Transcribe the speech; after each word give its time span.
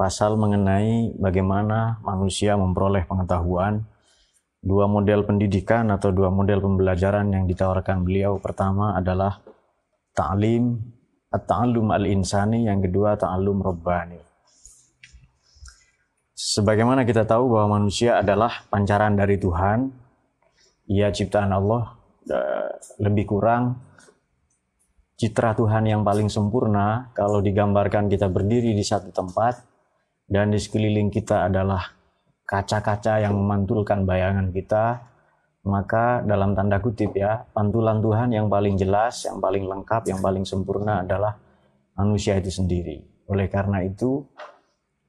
pasal 0.00 0.40
mengenai 0.40 1.12
bagaimana 1.20 2.00
manusia 2.00 2.56
memperoleh 2.56 3.04
pengetahuan, 3.04 3.84
dua 4.64 4.88
model 4.88 5.28
pendidikan 5.28 5.92
atau 5.92 6.08
dua 6.08 6.32
model 6.32 6.64
pembelajaran 6.64 7.28
yang 7.28 7.44
ditawarkan 7.44 8.00
beliau. 8.00 8.40
Pertama 8.40 8.96
adalah 8.96 9.44
ta'lim 10.16 10.80
at-ta'allum 11.28 11.92
al-insani, 11.92 12.64
yang 12.64 12.80
kedua 12.80 13.20
ta'allum 13.20 13.60
rabbani. 13.60 14.16
Sebagaimana 16.32 17.04
kita 17.04 17.28
tahu 17.28 17.52
bahwa 17.52 17.76
manusia 17.76 18.24
adalah 18.24 18.64
pancaran 18.72 19.12
dari 19.12 19.36
Tuhan, 19.36 19.92
ia 20.88 21.12
ciptaan 21.12 21.52
Allah, 21.52 21.92
lebih 22.96 23.28
kurang 23.28 23.76
citra 25.20 25.52
Tuhan 25.52 25.84
yang 25.84 26.00
paling 26.00 26.32
sempurna 26.32 27.12
kalau 27.12 27.44
digambarkan 27.44 28.08
kita 28.08 28.32
berdiri 28.32 28.72
di 28.72 28.80
satu 28.80 29.12
tempat 29.12 29.69
dan 30.30 30.54
di 30.54 30.62
sekeliling 30.62 31.10
kita 31.10 31.50
adalah 31.50 31.90
kaca-kaca 32.46 33.18
yang 33.18 33.34
memantulkan 33.34 34.06
bayangan 34.06 34.54
kita, 34.54 35.02
maka 35.66 36.22
dalam 36.22 36.54
tanda 36.54 36.78
kutip 36.78 37.18
ya, 37.18 37.42
pantulan 37.50 37.98
Tuhan 37.98 38.30
yang 38.30 38.46
paling 38.46 38.78
jelas, 38.78 39.26
yang 39.26 39.42
paling 39.42 39.66
lengkap, 39.66 40.06
yang 40.06 40.22
paling 40.22 40.46
sempurna 40.46 41.02
adalah 41.02 41.34
manusia 41.98 42.38
itu 42.38 42.48
sendiri. 42.48 43.02
Oleh 43.26 43.50
karena 43.50 43.82
itu, 43.82 44.22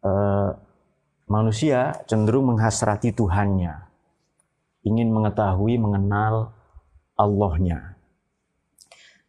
eh, 0.01 0.49
manusia 1.29 2.01
cenderung 2.09 2.57
menghasrati 2.57 3.13
Tuhannya, 3.13 3.77
ingin 4.81 5.13
mengetahui, 5.13 5.77
mengenal 5.77 6.49
Allahnya. 7.13 7.93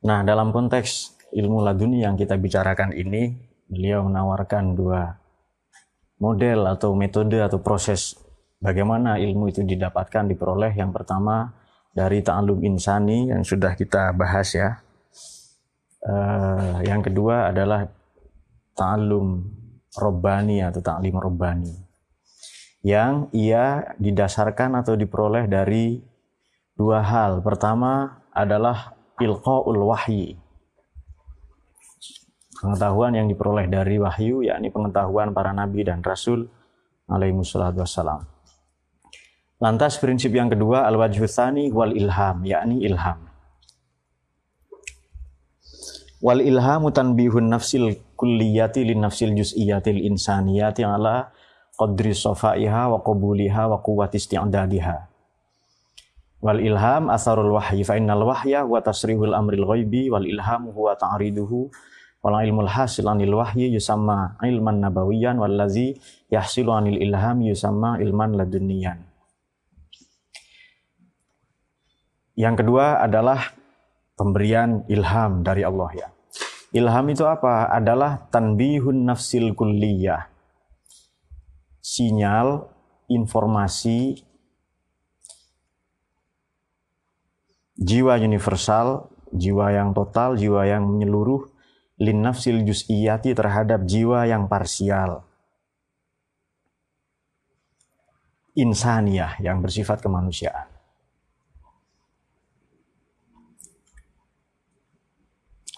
Nah, 0.03 0.25
dalam 0.25 0.57
konteks 0.57 1.21
ilmu 1.37 1.61
laduni 1.63 2.01
yang 2.01 2.17
kita 2.17 2.41
bicarakan 2.41 2.97
ini, 2.97 3.37
beliau 3.69 4.05
menawarkan 4.09 4.75
dua 4.75 5.22
model 6.23 6.71
atau 6.71 6.95
metode 6.95 7.43
atau 7.43 7.59
proses 7.59 8.15
bagaimana 8.63 9.19
ilmu 9.19 9.51
itu 9.51 9.67
didapatkan 9.67 10.31
diperoleh 10.31 10.71
yang 10.79 10.95
pertama 10.95 11.51
dari 11.91 12.23
ta'alum 12.23 12.63
insani 12.63 13.35
yang 13.35 13.43
sudah 13.43 13.75
kita 13.75 14.15
bahas 14.15 14.55
ya. 14.55 14.79
Uh, 16.03 16.83
yang 16.87 17.03
kedua 17.03 17.51
adalah 17.51 17.91
ta'alum 18.79 19.43
robbani 19.99 20.63
atau 20.63 20.83
ta'lim 20.83 21.15
robbani 21.15 21.75
yang 22.83 23.31
ia 23.31 23.95
didasarkan 24.03 24.83
atau 24.83 24.99
diperoleh 24.99 25.47
dari 25.47 26.03
dua 26.75 27.07
hal. 27.07 27.39
Pertama 27.47 28.19
adalah 28.35 28.99
ilqaul 29.23 29.79
wahyi 29.87 30.42
pengetahuan 32.63 33.19
yang 33.19 33.27
diperoleh 33.27 33.67
dari 33.67 33.99
wahyu 33.99 34.47
yakni 34.47 34.71
pengetahuan 34.71 35.35
para 35.35 35.51
nabi 35.51 35.83
dan 35.83 35.99
rasul 35.99 36.47
alaihi 37.11 37.35
wassalam. 37.35 38.23
Lantas 39.59 39.99
prinsip 39.99 40.31
yang 40.31 40.47
kedua 40.47 40.87
al-wajhu 40.87 41.27
wal 41.75 41.91
ilham 41.91 42.47
yakni 42.47 42.87
ilham. 42.87 43.31
Wal 46.23 46.39
ilhamu 46.39 46.95
tanbihun 46.95 47.51
nafsil 47.51 47.99
kulliyati 48.15 48.87
lin 48.87 49.03
nafsil 49.03 49.35
juz'iyatil 49.35 50.07
insaniyati 50.07 50.87
ala 50.87 51.35
qadri 51.75 52.15
safaiha 52.15 52.95
wa 52.95 53.03
qabuliha 53.03 53.67
wa 53.67 53.83
quwwati 53.83 54.23
isti'dadiha. 54.23 55.11
Wal 56.43 56.59
ilham 56.63 57.11
asarul 57.11 57.55
wahyi 57.55 57.83
fa 57.83 57.99
innal 57.99 58.23
wahya 58.27 58.67
wa 58.67 58.79
tasrihul 58.83 59.35
amril 59.35 59.67
ghaibi 59.67 60.11
wal 60.11 60.27
ilhamu 60.27 60.75
huwa 60.75 60.99
ta'riduhu 60.99 61.71
Wal 62.23 62.47
ilmul 62.47 62.71
hasil 62.71 63.03
anil 63.11 63.35
wahyi 63.35 63.75
yusamma 63.75 64.39
ilman 64.47 64.79
nabawiyan 64.79 65.43
wallazi 65.43 65.99
yahsilu 66.31 66.71
anil 66.71 67.03
ilham 67.03 67.43
yusamma 67.43 67.99
ilman 67.99 68.39
laduniyan. 68.39 69.03
Yang 72.39 72.65
kedua 72.65 73.03
adalah 73.03 73.53
pemberian 74.15 74.87
ilham 74.87 75.43
dari 75.43 75.67
Allah 75.67 75.91
ya. 75.93 76.09
Ilham 76.73 77.05
itu 77.13 77.29
apa? 77.29 77.69
Adalah 77.69 78.31
tanbihun 78.33 79.05
nafsil 79.05 79.53
kulliyah. 79.53 80.31
Sinyal, 81.83 82.65
informasi, 83.13 84.25
jiwa 87.77 88.17
universal, 88.17 89.13
jiwa 89.37 89.75
yang 89.77 89.93
total, 89.93 90.41
jiwa 90.41 90.65
yang 90.65 90.89
menyeluruh 90.89 91.52
lin 92.03 92.19
nafsil 92.19 92.67
juz'iyati 92.67 93.31
terhadap 93.31 93.87
jiwa 93.87 94.27
yang 94.27 94.51
parsial. 94.51 95.23
Insaniyah 98.59 99.39
yang 99.39 99.63
bersifat 99.63 100.03
kemanusiaan. 100.03 100.67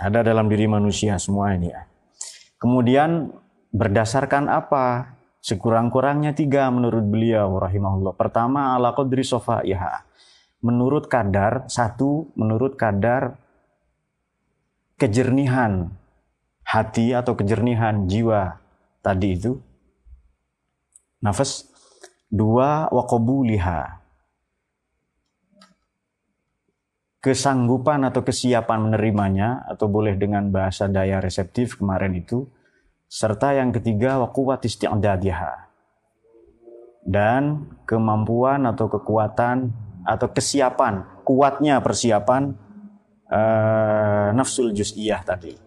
Ada 0.00 0.26
dalam 0.26 0.50
diri 0.50 0.66
manusia 0.66 1.14
semua 1.22 1.54
ini 1.54 1.70
ya. 1.70 1.86
Kemudian 2.58 3.30
berdasarkan 3.70 4.50
apa? 4.50 5.14
Sekurang-kurangnya 5.44 6.32
tiga 6.32 6.72
menurut 6.72 7.04
beliau 7.04 7.60
rahimahullah. 7.60 8.16
Pertama 8.16 8.74
ala 8.74 8.96
qadri 8.96 9.22
sofaiha. 9.22 10.02
Menurut 10.64 11.06
kadar, 11.06 11.68
satu 11.68 12.32
menurut 12.34 12.80
kadar 12.80 13.36
kejernihan 14.96 15.92
hati 16.74 17.14
atau 17.14 17.38
kejernihan 17.38 18.10
jiwa 18.10 18.58
tadi 18.98 19.38
itu. 19.38 19.62
Nafas 21.22 21.70
dua 22.28 22.90
wakobuliha 22.90 24.02
kesanggupan 27.24 28.04
atau 28.04 28.20
kesiapan 28.20 28.90
menerimanya 28.90 29.64
atau 29.64 29.88
boleh 29.88 30.12
dengan 30.20 30.52
bahasa 30.52 30.84
daya 30.92 31.24
reseptif 31.24 31.80
kemarin 31.80 32.12
itu 32.12 32.44
serta 33.08 33.56
yang 33.56 33.72
ketiga 33.72 34.20
wakuwat 34.20 34.60
isti'dadiha. 34.68 35.72
Dan 37.04 37.72
kemampuan 37.88 38.68
atau 38.68 38.92
kekuatan 38.92 39.72
atau 40.04 40.28
kesiapan 40.28 41.24
kuatnya 41.24 41.80
persiapan 41.80 42.52
uh, 43.32 44.28
nafsul 44.36 44.76
juz'iyah 44.76 45.24
tadi 45.24 45.63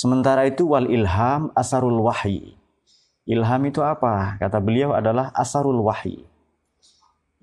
Sementara 0.00 0.48
itu 0.48 0.64
wal 0.64 0.88
ilham 0.88 1.52
asarul 1.52 2.00
wahyi. 2.00 2.56
Ilham 3.28 3.60
itu 3.68 3.84
apa? 3.84 4.40
Kata 4.40 4.56
beliau 4.56 4.96
adalah 4.96 5.28
asarul 5.36 5.76
wahyi. 5.84 6.24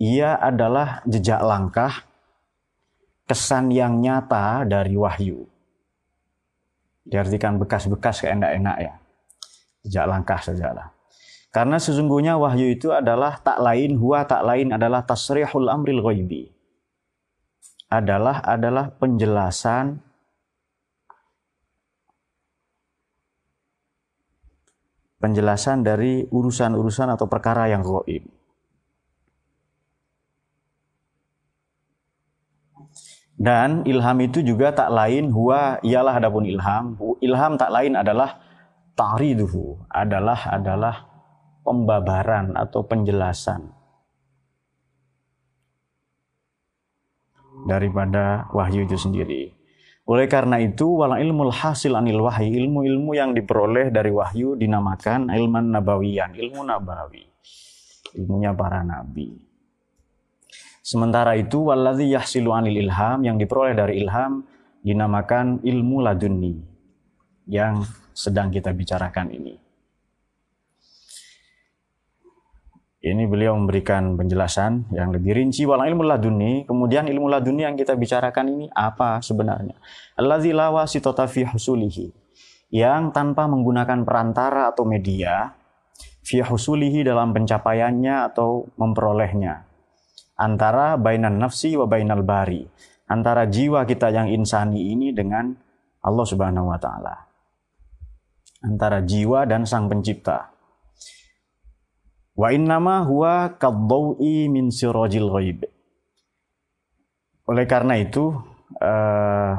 Ia 0.01 0.41
adalah 0.41 1.05
jejak 1.05 1.37
langkah, 1.45 2.01
kesan 3.29 3.69
yang 3.69 4.01
nyata 4.01 4.65
dari 4.65 4.97
wahyu. 4.97 5.45
Diartikan 7.05 7.61
bekas-bekas 7.61 8.25
keenak-enak 8.25 8.77
ya. 8.81 8.93
Jejak 9.85 10.05
langkah 10.09 10.41
sajalah. 10.41 10.89
Karena 11.53 11.77
sesungguhnya 11.77 12.41
wahyu 12.41 12.73
itu 12.73 12.89
adalah 12.89 13.37
tak 13.37 13.61
lain, 13.61 14.01
huwa 14.01 14.25
tak 14.25 14.41
lain 14.41 14.73
adalah 14.73 15.05
tasrihul 15.05 15.69
amril 15.69 16.01
ghaibi. 16.01 16.49
Adalah 17.85 18.41
adalah 18.41 18.89
penjelasan 18.97 20.06
penjelasan 25.17 25.81
dari 25.81 26.25
urusan-urusan 26.29 27.17
atau 27.17 27.25
perkara 27.25 27.69
yang 27.69 27.81
goib. 27.81 28.25
Dan 33.37 33.85
ilham 33.85 34.17
itu 34.17 34.41
juga 34.41 34.73
tak 34.73 34.89
lain 34.89 35.29
huwa 35.29 35.77
ialah 35.85 36.17
adapun 36.17 36.41
ilham. 36.49 36.97
Ilham 37.21 37.53
tak 37.53 37.69
lain 37.69 37.93
adalah 37.93 38.41
ta'riduhu, 38.97 39.85
adalah 39.93 40.57
adalah 40.57 41.05
pembabaran 41.61 42.57
atau 42.57 42.81
penjelasan 42.81 43.77
daripada 47.65 48.47
wahyu 48.55 48.85
itu 48.85 48.95
sendiri. 48.95 49.56
Oleh 50.07 50.31
karena 50.31 50.55
itu, 50.63 50.87
wala 50.87 51.19
ilmu 51.19 51.51
hasil 51.51 51.91
anil 51.91 52.23
wahyi, 52.23 52.55
ilmu-ilmu 52.63 53.11
yang 53.11 53.35
diperoleh 53.35 53.91
dari 53.91 54.07
wahyu 54.07 54.55
dinamakan 54.55 55.27
ilman 55.27 55.67
nabawiyan, 55.75 56.31
ilmu 56.31 56.63
nabawi. 56.63 57.27
Ilmunya 58.15 58.55
para 58.55 58.87
nabi. 58.87 59.35
Sementara 60.79 61.35
itu, 61.35 61.67
waladhi 61.67 62.15
yahsilu 62.15 62.55
anil 62.55 62.79
ilham, 62.79 63.19
yang 63.27 63.35
diperoleh 63.35 63.75
dari 63.75 63.99
ilham, 63.99 64.47
dinamakan 64.79 65.59
ilmu 65.67 65.99
laduni, 65.99 66.55
yang 67.51 67.83
sedang 68.15 68.47
kita 68.47 68.71
bicarakan 68.71 69.27
ini. 69.35 69.66
Ini 72.97 73.29
beliau 73.29 73.53
memberikan 73.53 74.17
penjelasan 74.17 74.89
yang 74.89 75.13
lebih 75.13 75.37
rinci 75.37 75.69
wal 75.69 75.85
ilmu 75.85 76.01
laduni. 76.01 76.65
Kemudian 76.65 77.05
ilmu 77.05 77.29
laduni 77.29 77.61
yang 77.61 77.77
kita 77.77 77.93
bicarakan 77.93 78.45
ini 78.49 78.65
apa 78.73 79.21
sebenarnya? 79.21 79.77
Alladzi 80.17 80.49
la 80.49 80.73
wasitata 80.73 81.29
husulihi. 81.29 82.09
Yang 82.73 83.13
tanpa 83.13 83.45
menggunakan 83.45 84.01
perantara 84.01 84.73
atau 84.73 84.83
media 84.83 85.53
fi 86.25 86.41
husulihi 86.41 87.05
dalam 87.05 87.31
pencapaiannya 87.37 88.33
atau 88.33 88.65
memperolehnya. 88.75 89.63
Antara 90.35 90.97
bainan 90.97 91.37
nafsi 91.37 91.77
wa 91.77 91.85
bainal 91.85 92.25
bari. 92.25 92.65
Antara 93.07 93.45
jiwa 93.47 93.85
kita 93.85 94.09
yang 94.09 94.27
insani 94.27 94.91
ini 94.91 95.13
dengan 95.13 95.53
Allah 96.01 96.25
Subhanahu 96.27 96.67
wa 96.73 96.81
taala. 96.81 97.15
Antara 98.65 99.05
jiwa 99.05 99.45
dan 99.45 99.69
sang 99.69 99.85
pencipta. 99.85 100.56
Wa 102.37 102.53
innama 102.53 103.01
huwa 103.01 103.57
kaddawi 103.57 104.45
min 104.45 104.69
sirajil 104.69 105.25
ghaib. 105.33 105.65
Oleh 107.49 107.65
karena 107.65 107.97
itu, 107.97 108.29
uh, 108.77 109.57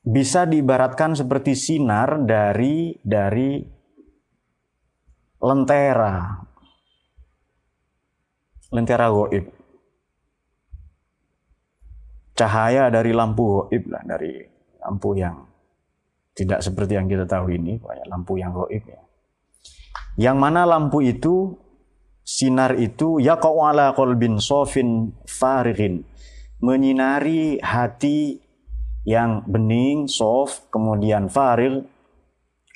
bisa 0.00 0.48
diibaratkan 0.48 1.12
seperti 1.12 1.52
sinar 1.52 2.24
dari 2.24 2.96
dari 3.04 3.60
lentera. 5.44 6.40
Lentera 8.72 9.12
goib. 9.12 9.44
Cahaya 12.32 12.88
dari 12.88 13.12
lampu 13.12 13.44
goib 13.44 13.92
lah, 13.92 14.00
dari 14.08 14.40
lampu 14.80 15.20
yang 15.20 15.36
tidak 16.32 16.64
seperti 16.64 16.96
yang 16.96 17.12
kita 17.12 17.28
tahu 17.28 17.52
ini, 17.52 17.76
banyak 17.76 18.08
lampu 18.08 18.40
yang 18.40 18.56
goib 18.56 18.88
ya. 18.88 19.03
Yang 20.14 20.36
mana 20.38 20.62
lampu 20.62 21.02
itu 21.02 21.58
sinar 22.22 22.78
itu 22.78 23.18
yaqa'u 23.18 23.58
ala 23.66 23.92
qalbin 23.92 24.38
sofin 24.38 25.12
farighin 25.26 26.06
menyinari 26.64 27.60
hati 27.60 28.40
yang 29.04 29.44
bening, 29.44 30.08
soft, 30.08 30.72
kemudian 30.72 31.28
faril, 31.28 31.84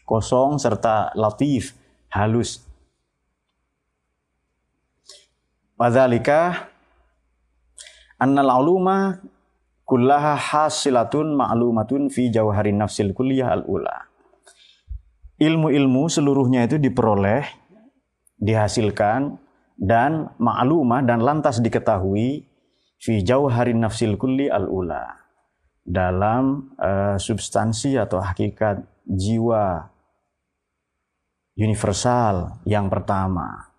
kosong 0.04 0.60
serta 0.60 1.16
latif, 1.16 1.72
halus. 2.12 2.60
Wadzalika 5.80 6.68
annal 8.20 8.50
uluma 8.60 9.24
kullaha 9.88 10.36
hasilatun 10.36 11.32
ma'lumatun 11.32 12.12
fi 12.12 12.28
jawharin 12.28 12.76
nafsil 12.76 13.14
kulliyah 13.16 13.62
al-ula 13.62 14.07
ilmu-ilmu 15.38 16.10
seluruhnya 16.10 16.66
itu 16.66 16.76
diperoleh, 16.76 17.46
dihasilkan, 18.38 19.38
dan 19.78 20.34
ma'lumah 20.42 21.06
dan 21.06 21.22
lantas 21.22 21.62
diketahui 21.62 22.42
fi 22.98 23.22
jauharin 23.22 23.78
nafsil 23.78 24.18
kulli 24.18 24.50
al-ula 24.50 25.14
dalam 25.86 26.74
uh, 26.76 27.14
substansi 27.14 27.94
atau 27.94 28.18
hakikat 28.18 28.82
jiwa 29.06 29.86
universal 31.54 32.60
yang 32.66 32.90
pertama 32.90 33.70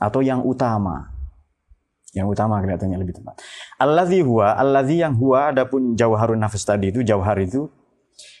atau 0.00 0.24
yang 0.24 0.40
utama 0.42 1.12
yang 2.16 2.32
utama 2.32 2.64
kelihatannya 2.64 2.96
lebih 2.96 3.20
tepat. 3.20 3.44
Alladzi 3.76 4.24
huwa, 4.24 4.56
alladzi 4.56 5.04
yang 5.04 5.12
huwa 5.20 5.52
adapun 5.52 5.92
jauharun 5.92 6.40
nafs 6.40 6.64
tadi 6.64 6.88
itu 6.88 7.04
jauhar 7.04 7.36
itu 7.44 7.68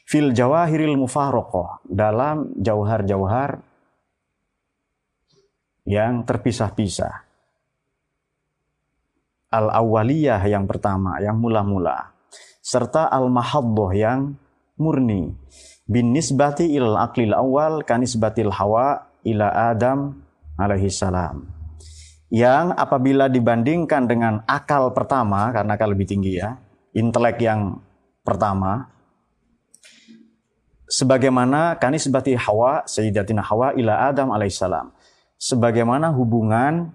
fil 0.06 0.32
jawahiril 0.32 0.96
mufarokoh 0.96 1.82
dalam 1.86 2.54
jauhar-jauhar 2.58 3.60
yang 5.86 6.26
terpisah-pisah. 6.26 7.26
Al-awwaliyah 9.46 10.42
yang 10.50 10.66
pertama, 10.66 11.22
yang 11.22 11.38
mula-mula. 11.38 12.12
Serta 12.58 13.06
al-mahaddoh 13.06 13.94
yang 13.94 14.34
murni. 14.76 15.32
Bin 15.86 16.10
nisbati 16.10 16.74
il 16.74 16.98
aqlil 16.98 17.30
awal 17.30 17.86
kanisbatil 17.86 18.50
hawa 18.50 19.06
ila 19.22 19.70
Adam 19.70 20.18
alaihi 20.58 20.90
salam. 20.90 21.46
Yang 22.26 22.74
apabila 22.74 23.30
dibandingkan 23.30 24.10
dengan 24.10 24.42
akal 24.50 24.90
pertama, 24.90 25.54
karena 25.54 25.78
akal 25.78 25.94
lebih 25.94 26.10
tinggi 26.10 26.42
ya, 26.42 26.58
intelek 26.90 27.38
yang 27.38 27.78
pertama, 28.26 28.90
sebagaimana 30.86 31.76
kanisbati 31.82 32.38
Hawa 32.38 32.86
Sayyidatina 32.86 33.42
Hawa 33.42 33.74
ila 33.74 34.06
Adam 34.10 34.30
alaihissalam 34.30 34.94
sebagaimana 35.34 36.14
hubungan 36.14 36.94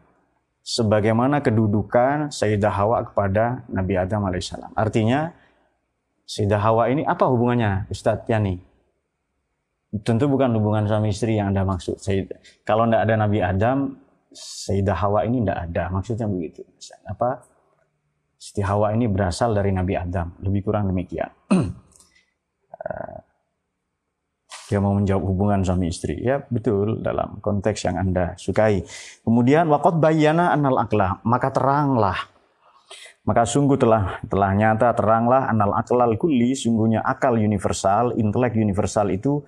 sebagaimana 0.63 1.43
kedudukan 1.43 2.31
Sayyidah 2.31 2.71
Hawa 2.71 3.03
kepada 3.03 3.67
Nabi 3.67 3.99
Adam 3.99 4.23
alaihissalam 4.27 4.71
artinya 4.79 5.35
Sayyidah 6.23 6.61
Hawa 6.63 6.87
ini 6.87 7.03
apa 7.03 7.27
hubungannya 7.27 7.91
Ustadz 7.91 8.31
Yani? 8.31 8.55
Tentu 10.07 10.31
bukan 10.31 10.55
hubungan 10.55 10.87
suami 10.87 11.11
istri 11.11 11.35
yang 11.35 11.51
Anda 11.51 11.67
maksud. 11.67 11.99
Sayyid, 11.99 12.31
kalau 12.63 12.87
tidak 12.87 13.03
ada 13.03 13.13
Nabi 13.19 13.43
Adam 13.43 13.99
Sayyidah 14.31 14.95
Hawa 14.95 15.27
ini 15.27 15.43
tidak 15.43 15.67
ada. 15.67 15.83
Maksudnya 15.91 16.31
begitu 16.31 16.63
apa? 17.03 17.43
Siti 18.39 18.63
Hawa 18.63 18.95
ini 18.95 19.11
berasal 19.11 19.51
dari 19.51 19.75
Nabi 19.75 19.99
Adam. 19.99 20.39
Lebih 20.39 20.63
kurang 20.63 20.87
demikian 20.87 21.27
dia 24.71 24.79
mau 24.79 24.95
menjawab 24.95 25.27
hubungan 25.27 25.59
suami 25.59 25.91
istri. 25.91 26.15
Ya 26.23 26.39
betul 26.47 27.03
dalam 27.03 27.43
konteks 27.43 27.83
yang 27.83 27.99
Anda 27.99 28.39
sukai. 28.39 28.87
Kemudian 29.27 29.67
wakot 29.67 29.99
bayana 29.99 30.55
anal 30.55 30.79
akla. 30.79 31.19
Maka 31.27 31.51
teranglah. 31.51 32.31
Maka 33.27 33.43
sungguh 33.43 33.75
telah 33.75 34.23
telah 34.31 34.55
nyata 34.55 34.95
teranglah 34.95 35.51
anal 35.51 35.75
aklal 35.75 36.15
kulli. 36.15 36.55
Sungguhnya 36.55 37.03
akal 37.03 37.35
universal, 37.35 38.15
intelek 38.15 38.55
universal 38.55 39.11
itu 39.11 39.43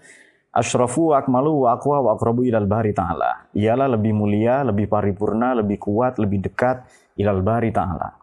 Ashrafu 0.54 1.10
wa 1.10 1.18
akmalu 1.18 1.66
wa 1.66 1.74
aqwa 1.74 1.98
wa 2.06 2.10
aqrabu 2.14 2.46
ilal 2.46 2.70
bahri 2.70 2.94
ta'ala. 2.94 3.50
Ialah 3.58 3.98
lebih 3.98 4.14
mulia, 4.14 4.62
lebih 4.62 4.86
paripurna, 4.86 5.58
lebih 5.58 5.82
kuat, 5.82 6.22
lebih 6.22 6.46
dekat 6.46 6.86
ilal 7.18 7.42
bahri 7.42 7.74
ta'ala. 7.74 8.14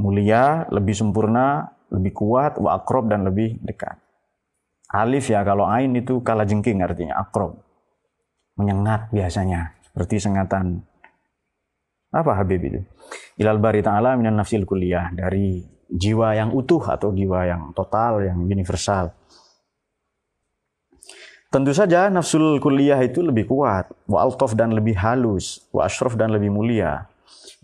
Mulia, 0.00 0.64
lebih 0.72 0.96
sempurna, 0.96 1.68
lebih 1.92 2.16
kuat, 2.16 2.56
wa 2.56 2.80
akrob 2.80 3.12
dan 3.12 3.28
lebih 3.28 3.60
dekat. 3.60 4.07
Alif 4.88 5.28
ya 5.28 5.44
kalau 5.44 5.68
ain 5.68 5.92
itu 5.92 6.24
kala 6.24 6.48
jengking 6.48 6.80
artinya 6.80 7.20
akrob. 7.20 7.60
Menyengat 8.56 9.12
biasanya 9.12 9.76
seperti 9.84 10.16
sengatan 10.16 10.80
apa 12.08 12.40
Habib 12.40 12.64
itu? 12.64 12.80
Ilal 13.36 13.60
bari 13.60 13.84
ta'ala 13.84 14.16
minan 14.16 14.40
nafsil 14.40 14.64
kuliah 14.64 15.12
dari 15.12 15.60
jiwa 15.88 16.32
yang 16.36 16.56
utuh 16.56 16.80
atau 16.88 17.12
jiwa 17.12 17.44
yang 17.44 17.62
total 17.76 18.24
yang 18.24 18.40
universal. 18.48 19.12
Tentu 21.48 21.72
saja 21.72 22.12
nafsul 22.12 22.60
kuliah 22.60 23.00
itu 23.00 23.24
lebih 23.24 23.48
kuat, 23.48 23.88
wa 24.04 24.20
altof 24.20 24.52
dan 24.52 24.68
lebih 24.76 25.00
halus, 25.00 25.64
wa 25.72 25.88
ashraf 25.88 26.12
dan 26.12 26.28
lebih 26.28 26.52
mulia. 26.52 27.08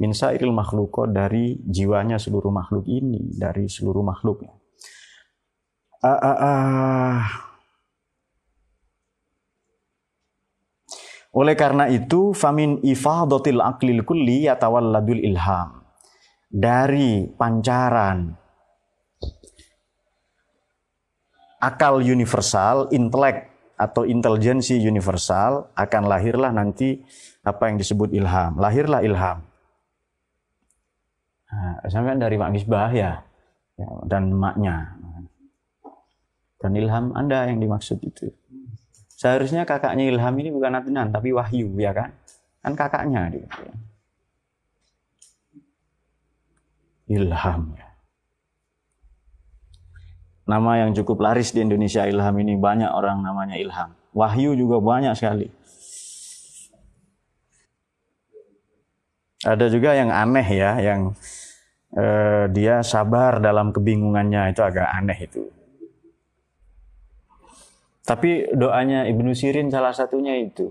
Min 0.01 0.17
sairil 0.17 0.57
makhluko 0.57 1.05
dari 1.05 1.61
jiwanya 1.61 2.17
seluruh 2.17 2.49
makhluk 2.49 2.89
ini, 2.89 3.37
dari 3.37 3.69
seluruh 3.69 4.01
makhluknya. 4.01 4.57
Uh, 6.05 6.21
uh, 6.21 6.37
uh. 6.37 7.17
Oleh 11.33 11.57
karena 11.57 11.89
itu, 11.89 12.37
famin 12.37 12.79
ifadatil 12.85 13.65
aklil 13.65 14.05
kulli 14.05 14.45
yatawalladul 14.45 15.19
ilham. 15.25 15.81
Dari 16.53 17.25
pancaran 17.35 18.37
akal 21.59 22.05
universal, 22.05 22.93
intelek 22.93 23.49
atau 23.75 24.05
intelijensi 24.05 24.79
universal 24.79 25.73
akan 25.75 26.03
lahirlah 26.07 26.53
nanti 26.53 27.01
apa 27.43 27.73
yang 27.73 27.81
disebut 27.81 28.13
ilham. 28.13 28.61
Lahirlah 28.61 29.01
ilham. 29.01 29.41
Nah, 31.49 31.81
sampai 31.89 32.21
dari 32.21 32.37
Mak 32.37 32.51
Misbah 32.53 32.93
ya 32.93 33.25
dan 34.05 34.31
maknya. 34.37 35.04
Dan 36.65 36.73
ilham 36.81 37.13
Anda 37.13 37.45
yang 37.45 37.61
dimaksud 37.61 38.01
itu. 38.01 38.33
Seharusnya 39.13 39.69
kakaknya 39.69 40.09
ilham 40.09 40.33
ini 40.41 40.49
bukan 40.49 40.81
Adnan, 40.81 41.13
tapi 41.13 41.37
Wahyu, 41.37 41.77
ya 41.77 41.93
kan? 41.93 42.17
Kan 42.65 42.73
kakaknya. 42.73 43.29
Gitu. 43.29 43.49
ilham 47.09 47.77
ya. 47.77 47.89
Nama 50.45 50.85
yang 50.85 50.91
cukup 50.93 51.25
laris 51.25 51.57
di 51.57 51.65
Indonesia 51.65 52.05
ilham 52.05 52.37
ini 52.37 52.57
banyak 52.61 52.93
orang 52.93 53.25
namanya 53.25 53.57
ilham. 53.57 53.97
Wahyu 54.13 54.53
juga 54.53 54.77
banyak 54.77 55.17
sekali. 55.17 55.49
Ada 59.45 59.69
juga 59.69 59.93
yang 59.93 60.09
aneh 60.09 60.49
ya, 60.49 60.81
yang 60.81 61.13
eh, 61.97 62.45
dia 62.53 62.81
sabar 62.85 63.41
dalam 63.41 63.73
kebingungannya 63.73 64.53
itu 64.53 64.61
agak 64.61 64.89
aneh 64.89 65.19
itu. 65.25 65.49
Tapi 68.05 68.53
doanya 68.53 69.09
Ibnu 69.09 69.33
Sirin 69.33 69.73
salah 69.73 69.97
satunya 69.97 70.37
itu. 70.37 70.69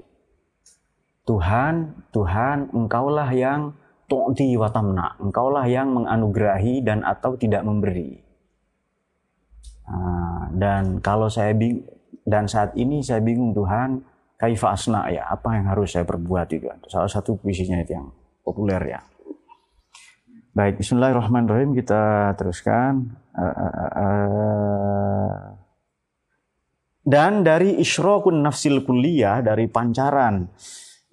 Tuhan, 1.25 2.05
Tuhan, 2.13 2.69
engkaulah 2.69 3.33
yang 3.33 3.73
tu'ti 4.05 4.53
wa 4.53 4.69
tamna. 4.69 5.17
Engkaulah 5.17 5.65
yang 5.65 5.89
menganugerahi 5.97 6.85
dan 6.85 7.01
atau 7.01 7.33
tidak 7.33 7.65
memberi. 7.65 8.21
Dan 10.53 11.01
kalau 11.01 11.27
saya 11.27 11.57
bing 11.57 11.81
dan 12.23 12.45
saat 12.45 12.77
ini 12.77 13.01
saya 13.01 13.19
bingung 13.19 13.51
Tuhan, 13.57 14.05
kaifa 14.37 14.77
asna 14.77 15.09
ya, 15.09 15.25
apa 15.27 15.57
yang 15.57 15.65
harus 15.73 15.97
saya 15.97 16.05
perbuat 16.05 16.47
itu. 16.53 16.69
Salah 16.87 17.09
satu 17.09 17.35
puisinya 17.35 17.81
itu 17.81 17.97
yang 17.97 18.07
populer 18.45 18.79
ya. 18.93 19.01
Baik, 20.53 20.77
Bismillahirrahmanirrahim 20.85 21.73
kita 21.73 22.35
teruskan. 22.37 23.17
Uh, 23.33 23.49
uh, 23.49 23.91
uh, 23.97 25.62
dan 27.03 27.43
dari 27.43 27.77
isyrokun 27.83 28.39
nafsil 28.39 28.87
kuliah, 28.87 29.43
dari 29.43 29.67
pancaran 29.67 30.47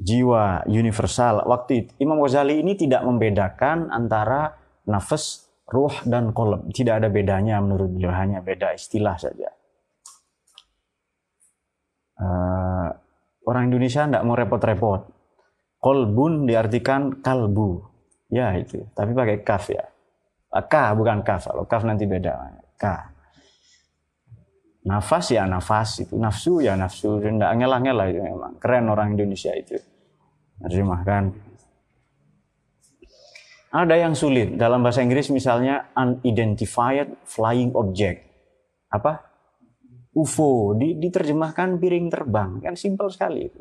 jiwa 0.01 0.65
universal, 0.71 1.45
waktu 1.45 1.85
itu 1.85 1.91
Imam 2.01 2.23
Ghazali 2.23 2.63
ini 2.63 2.79
tidak 2.79 3.05
membedakan 3.05 3.93
antara 3.93 4.55
nafas, 4.89 5.51
ruh, 5.69 5.93
dan 6.09 6.33
kolom. 6.33 6.71
Tidak 6.71 7.03
ada 7.03 7.13
bedanya 7.13 7.61
menurut 7.61 7.91
beliau, 7.91 8.15
hanya 8.15 8.41
beda 8.41 8.73
istilah 8.73 9.19
saja. 9.21 9.51
Uh, 12.21 12.89
orang 13.49 13.69
Indonesia 13.69 14.07
tidak 14.07 14.25
mau 14.25 14.39
repot-repot. 14.39 15.11
Kolbun 15.81 16.45
diartikan 16.45 17.25
kalbu. 17.25 17.83
Ya 18.31 18.55
itu, 18.55 18.87
tapi 18.95 19.11
pakai 19.11 19.43
kaf 19.43 19.73
ya. 19.73 19.85
K 20.51 20.75
bukan 20.95 21.27
kaf, 21.27 21.51
kalau 21.51 21.67
kaf 21.67 21.83
nanti 21.83 22.07
beda. 22.07 22.63
K. 22.79 22.85
Nafas 24.81 25.29
ya 25.29 25.45
nafas 25.45 26.01
itu, 26.01 26.17
nafsu 26.17 26.65
ya 26.65 26.73
nafsu, 26.73 27.21
tidak 27.21 27.53
ngelah-ngelah 27.53 28.07
itu 28.09 28.21
memang. 28.25 28.57
Keren 28.57 28.89
orang 28.89 29.13
Indonesia 29.13 29.53
itu. 29.53 29.77
Terjemahkan. 30.57 31.37
Ada 33.77 33.95
yang 34.01 34.17
sulit. 34.17 34.57
Dalam 34.57 34.81
bahasa 34.81 35.05
Inggris 35.05 35.29
misalnya 35.29 35.93
unidentified 35.93 37.13
flying 37.29 37.77
object. 37.77 38.25
Apa? 38.89 39.21
UFO. 40.17 40.73
Diterjemahkan 40.75 41.77
piring 41.77 42.09
terbang. 42.09 42.51
Kan 42.65 42.75
simpel 42.75 43.13
sekali 43.13 43.53
itu. 43.53 43.61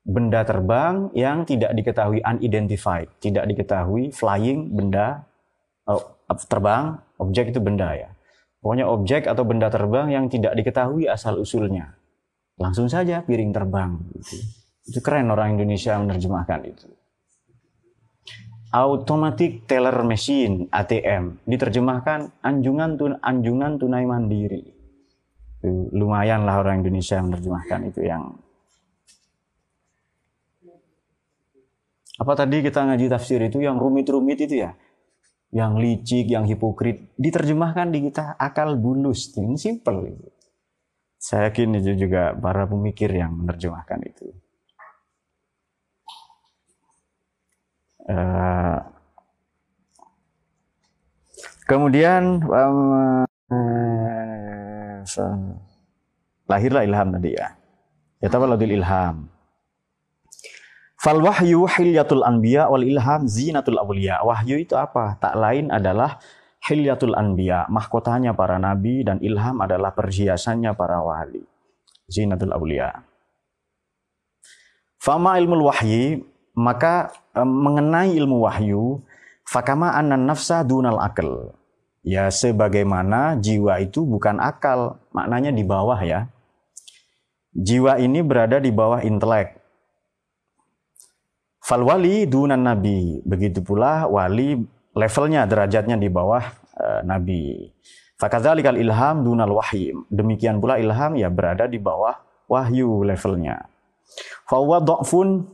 Benda 0.00 0.48
terbang 0.48 1.12
yang 1.12 1.44
tidak 1.44 1.76
diketahui 1.76 2.24
unidentified. 2.24 3.12
Tidak 3.20 3.44
diketahui 3.44 4.16
flying 4.16 4.72
benda 4.72 5.28
oh, 5.84 6.24
terbang. 6.48 6.96
Objek 7.20 7.52
itu 7.52 7.60
benda 7.60 7.92
ya 7.92 8.17
Pokoknya 8.58 8.90
objek 8.90 9.30
atau 9.30 9.46
benda 9.46 9.70
terbang 9.70 10.10
yang 10.10 10.26
tidak 10.26 10.58
diketahui 10.58 11.06
asal 11.06 11.38
usulnya. 11.38 11.94
Langsung 12.58 12.90
saja 12.90 13.22
piring 13.22 13.54
terbang. 13.54 14.02
Gitu. 14.18 14.36
Itu 14.90 14.98
keren 14.98 15.30
orang 15.30 15.54
Indonesia 15.54 15.94
menerjemahkan 15.94 16.60
itu. 16.66 16.88
Automatic 18.68 19.64
Teller 19.64 20.04
Machine 20.04 20.68
ATM 20.68 21.40
diterjemahkan 21.48 22.44
anjungan 22.44 23.00
tun 23.00 23.12
anjungan 23.22 23.80
tunai 23.80 24.04
mandiri. 24.04 24.60
Itu 25.62 25.88
lumayan 25.94 26.44
lah 26.44 26.60
orang 26.60 26.84
Indonesia 26.84 27.16
menerjemahkan 27.22 27.80
itu 27.88 28.04
yang 28.04 28.36
apa 32.18 32.32
tadi 32.34 32.66
kita 32.66 32.82
ngaji 32.82 33.06
tafsir 33.06 33.38
itu 33.46 33.62
yang 33.62 33.78
rumit-rumit 33.78 34.42
itu 34.42 34.66
ya 34.66 34.74
yang 35.48 35.80
licik, 35.80 36.28
yang 36.28 36.44
hipokrit, 36.44 37.16
diterjemahkan 37.16 37.88
di 37.88 38.08
kita 38.10 38.36
akal 38.36 38.76
bulus. 38.76 39.32
Ini 39.32 39.56
simple. 39.56 40.12
Saya 41.18 41.50
yakin 41.50 41.80
itu 41.80 42.06
juga 42.06 42.36
para 42.36 42.68
pemikir 42.68 43.10
yang 43.10 43.34
menerjemahkan 43.34 44.00
itu. 44.06 44.28
Uh, 48.08 48.80
kemudian 51.68 52.40
um, 52.40 53.24
uh, 53.52 55.04
lahirlah 56.48 56.84
ilham 56.84 57.08
tadi 57.12 57.36
ya. 57.36 57.52
Ya 58.20 58.28
ilham. 58.32 59.37
Fal 60.98 61.22
wahyu 61.22 61.62
hilyatul 61.70 62.26
anbiya 62.26 62.66
wal 62.66 62.82
ilham 62.82 63.30
zinatul 63.30 63.78
awliya. 63.78 64.18
Wahyu 64.26 64.58
itu 64.58 64.74
apa? 64.74 65.14
Tak 65.22 65.38
lain 65.38 65.70
adalah 65.70 66.18
hilyatul 66.66 67.14
anbiya, 67.14 67.70
mahkotanya 67.70 68.34
para 68.34 68.58
nabi 68.58 69.06
dan 69.06 69.22
ilham 69.22 69.62
adalah 69.62 69.94
perhiasannya 69.94 70.74
para 70.74 70.98
wali. 70.98 71.46
Zinatul 72.10 72.50
awliya. 72.50 73.06
Fama 74.98 75.38
ilmu 75.38 75.70
wahyi, 75.70 76.26
maka 76.58 77.14
e, 77.30 77.46
mengenai 77.46 78.18
ilmu 78.18 78.42
wahyu, 78.42 78.98
fakama 79.46 79.94
anan 79.94 80.26
nafsa 80.26 80.66
dunal 80.66 80.98
akal. 80.98 81.54
Ya 82.02 82.26
sebagaimana 82.26 83.38
jiwa 83.38 83.78
itu 83.78 84.02
bukan 84.02 84.42
akal, 84.42 84.98
maknanya 85.14 85.54
di 85.54 85.62
bawah 85.62 86.00
ya. 86.02 86.26
Jiwa 87.54 88.02
ini 88.02 88.18
berada 88.26 88.58
di 88.58 88.74
bawah 88.74 88.98
intelek. 89.06 89.57
Fal 91.68 91.84
wali 91.84 92.24
dunan 92.24 92.64
nabi. 92.64 93.20
Begitu 93.28 93.60
pula 93.60 94.08
wali 94.08 94.56
levelnya, 94.96 95.44
derajatnya 95.44 96.00
di 96.00 96.08
bawah 96.08 96.40
uh, 96.80 97.04
nabi. 97.04 97.68
Fakadzalikal 98.16 98.80
ilham 98.80 99.20
dunal 99.20 99.52
wahyi. 99.52 99.92
Demikian 100.08 100.64
pula 100.64 100.80
ilham 100.80 101.12
ya 101.20 101.28
berada 101.28 101.68
di 101.68 101.76
bawah 101.76 102.16
wahyu 102.48 103.04
levelnya. 103.04 103.68
Fahuwa 104.48 104.80
dha'fun 104.80 105.44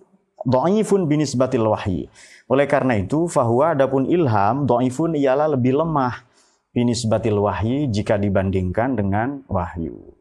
dha'ifun 0.47 1.11
binisbatil 1.11 1.67
wahyi. 1.67 2.07
Oleh 2.47 2.71
karena 2.71 2.95
itu, 2.95 3.27
fahuwa 3.27 3.75
adapun 3.75 4.07
ilham 4.07 4.71
dha'ifun 4.71 5.19
ialah 5.19 5.59
lebih 5.59 5.83
lemah 5.83 6.23
binisbatil 6.71 7.43
wahyi 7.43 7.91
jika 7.91 8.23
dibandingkan 8.23 8.95
dengan 8.95 9.43
wahyu. 9.51 10.14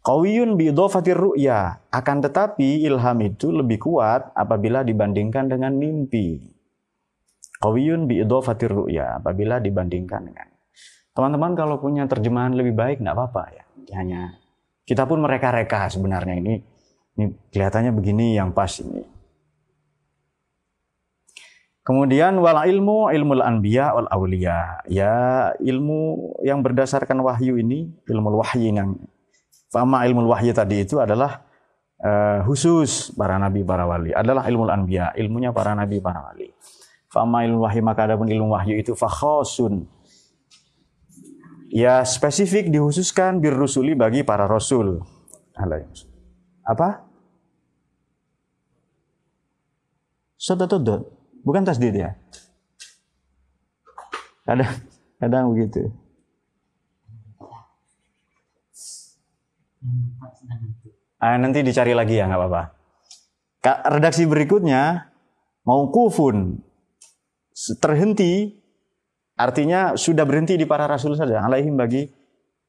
Qawiyun 0.00 0.56
biidhafatir 0.56 1.16
ru'ya. 1.16 1.84
Akan 1.92 2.24
tetapi 2.24 2.88
ilham 2.88 3.18
itu 3.20 3.52
lebih 3.52 3.84
kuat 3.84 4.32
apabila 4.32 4.80
dibandingkan 4.80 5.52
dengan 5.52 5.76
mimpi. 5.76 6.40
Qawiyun 7.60 8.08
biidhafatir 8.08 8.72
ru'ya. 8.72 9.20
Apabila 9.20 9.60
dibandingkan 9.60 10.24
dengan. 10.24 10.48
Teman-teman 11.12 11.52
kalau 11.52 11.76
punya 11.76 12.08
terjemahan 12.08 12.56
lebih 12.56 12.72
baik 12.72 13.04
nggak 13.04 13.12
apa-apa 13.12 13.44
ya. 13.52 13.64
Hanya 14.00 14.40
kita 14.88 15.04
pun 15.04 15.20
mereka-reka 15.20 15.92
sebenarnya 15.92 16.40
ini. 16.40 16.54
Ini 17.20 17.52
kelihatannya 17.52 17.92
begini 17.92 18.40
yang 18.40 18.56
pas 18.56 18.72
ini. 18.80 19.04
Kemudian 21.84 22.38
wal 22.40 22.64
ilmu 22.64 23.12
ilmu 23.12 23.32
anbiya 23.44 23.92
wal 23.92 24.08
awliya. 24.08 24.80
Ya 24.88 25.52
ilmu 25.60 26.32
yang 26.40 26.64
berdasarkan 26.64 27.20
wahyu 27.20 27.60
ini, 27.60 27.92
ilmu 28.08 28.40
wahyu 28.40 28.72
yang 28.72 28.96
Fama 29.70 30.02
ilmu 30.02 30.26
wahyu 30.26 30.50
tadi 30.50 30.82
itu 30.82 30.98
adalah 30.98 31.46
uh, 32.02 32.42
khusus 32.42 33.14
para 33.14 33.38
nabi, 33.38 33.62
para 33.62 33.86
wali. 33.86 34.10
Adalah 34.10 34.50
ilmu 34.50 34.66
anbiya, 34.66 35.14
ilmunya 35.14 35.54
para 35.54 35.78
nabi, 35.78 36.02
para 36.02 36.26
wali. 36.26 36.50
Fama 37.06 37.46
ilmu 37.46 37.62
wahyu 37.62 37.82
maka 37.86 38.10
adapun 38.10 38.26
ilmu 38.26 38.50
wahyu 38.50 38.74
itu 38.82 38.98
fakhosun. 38.98 39.86
Ya 41.70 42.02
spesifik 42.02 42.66
dikhususkan 42.66 43.38
bir 43.38 43.54
rusuli 43.54 43.94
bagi 43.94 44.26
para 44.26 44.50
rasul. 44.50 45.06
Apa? 46.66 47.06
Sototodot. 50.34 51.06
Bukan 51.46 51.62
tasdid 51.62 51.94
ya? 51.94 52.18
Ada 54.50 54.66
kadang 55.22 55.54
begitu. 55.54 55.94
Ah, 61.20 61.36
nanti 61.36 61.60
dicari 61.60 61.92
lagi 61.92 62.16
ya, 62.16 62.28
nggak 62.28 62.40
apa-apa. 62.40 62.62
Redaksi 63.92 64.24
berikutnya 64.24 65.12
mau 65.68 65.92
kufun 65.92 66.64
terhenti 67.76 68.56
artinya 69.36 69.96
sudah 69.96 70.24
berhenti 70.24 70.56
di 70.56 70.64
para 70.64 70.88
rasul 70.88 71.12
saja 71.12 71.44
alaihim 71.44 71.76
bagi 71.76 72.08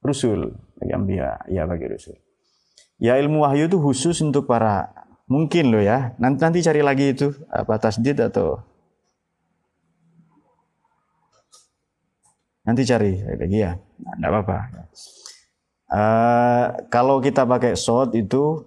rasul 0.03 0.51
bagi 0.75 0.91
ambia 0.91 1.39
ya 1.47 1.63
bagi 1.63 1.87
rasul 1.87 2.19
ya 2.99 3.15
ilmu 3.15 3.47
wahyu 3.47 3.71
itu 3.71 3.79
khusus 3.79 4.19
untuk 4.19 4.51
para 4.51 4.91
mungkin 5.31 5.71
loh 5.71 5.79
ya 5.79 6.11
nanti 6.19 6.43
nanti 6.43 6.59
cari 6.59 6.83
lagi 6.83 7.15
itu 7.15 7.31
apa 7.47 7.79
tasdid 7.79 8.19
atau 8.19 8.59
Nanti 12.61 12.85
cari 12.85 13.17
lagi 13.25 13.57
ya. 13.57 13.73
Enggak 14.17 14.29
apa-apa. 14.29 14.57
Uh, 15.91 16.87
kalau 16.87 17.19
kita 17.19 17.43
pakai 17.43 17.75
short 17.75 18.15
itu 18.15 18.63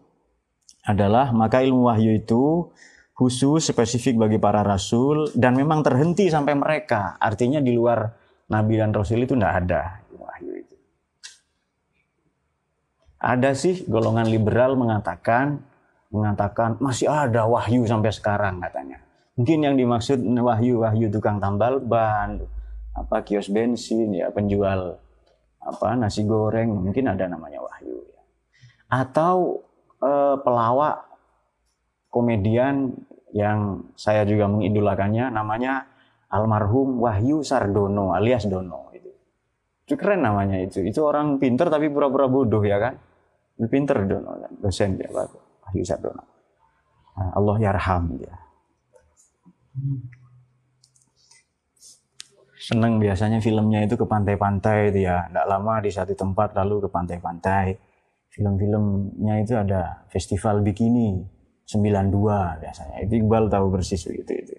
adalah 0.85 1.33
maka 1.33 1.65
ilmu 1.65 1.89
wahyu 1.89 2.21
itu 2.21 2.69
khusus 3.17 3.65
spesifik 3.65 4.21
bagi 4.21 4.37
para 4.37 4.61
rasul 4.61 5.33
dan 5.33 5.57
memang 5.57 5.81
terhenti 5.81 6.29
sampai 6.29 6.53
mereka. 6.53 7.17
Artinya 7.17 7.65
di 7.65 7.73
luar 7.73 8.13
nabi 8.53 8.77
dan 8.77 8.93
rasul 8.93 9.25
itu 9.25 9.33
tidak 9.33 9.65
ada 9.65 10.05
wahyu 10.21 10.53
itu. 10.61 10.77
Ada 13.25 13.57
sih 13.57 13.89
golongan 13.89 14.29
liberal 14.29 14.77
mengatakan 14.77 15.65
mengatakan 16.13 16.77
masih 16.77 17.09
ada 17.09 17.49
wahyu 17.49 17.89
sampai 17.89 18.13
sekarang 18.13 18.61
katanya. 18.61 19.01
Mungkin 19.35 19.65
yang 19.65 19.75
dimaksud 19.81 20.21
wahyu 20.21 20.85
wahyu 20.85 21.09
tukang 21.09 21.41
tambal 21.41 21.81
ban, 21.81 22.39
apa 22.95 23.25
kios 23.27 23.51
bensin 23.51 24.13
ya 24.15 24.31
penjual 24.31 25.01
apa 25.65 25.97
nasi 25.97 26.29
goreng 26.29 26.71
mungkin 26.71 27.09
ada 27.09 27.25
namanya 27.25 27.65
wahyu 27.65 27.97
ya. 28.13 28.23
Atau 28.93 29.65
eh, 30.05 30.37
pelawak 30.39 31.09
komedian 32.13 32.95
yang 33.35 33.91
saya 33.99 34.23
juga 34.23 34.47
mengidolakannya 34.47 35.35
namanya 35.35 35.91
almarhum 36.31 37.03
Wahyu 37.03 37.43
Sardono 37.43 38.15
alias 38.15 38.47
Dono 38.47 38.95
itu. 38.95 39.11
Itu 39.85 39.95
keren 39.99 40.23
namanya 40.23 40.63
itu. 40.63 40.87
Itu 40.87 41.03
orang 41.03 41.43
pinter 41.43 41.67
tapi 41.67 41.91
pura-pura 41.91 42.31
bodoh 42.31 42.63
ya 42.63 42.79
kan. 42.79 42.95
Pinter 43.55 44.07
Dono 44.07 44.39
kan, 44.39 44.53
dosen 44.63 44.95
dia 44.95 45.11
Wahyu 45.11 45.83
Sardono. 45.83 46.23
Nah, 47.15 47.31
Allah 47.35 47.57
yarham 47.59 48.05
dia. 48.19 48.35
Seneng 52.65 52.97
biasanya 52.97 53.45
filmnya 53.45 53.85
itu 53.85 54.01
ke 54.01 54.09
pantai-pantai 54.09 54.89
itu 54.89 55.05
ya. 55.05 55.29
Tidak 55.29 55.45
lama 55.45 55.85
di 55.85 55.93
satu 55.93 56.17
tempat 56.17 56.57
lalu 56.57 56.81
ke 56.85 56.89
pantai-pantai 56.89 57.77
film-filmnya 58.33 59.35
itu 59.45 59.53
ada 59.53 60.09
festival 60.09 60.65
bikini 60.65 61.21
92 61.69 62.65
biasanya. 62.65 62.97
Itu 63.05 63.21
Iqbal 63.21 63.53
tahu 63.53 63.69
persis 63.69 64.01
begitu 64.09 64.33
itu. 64.33 64.55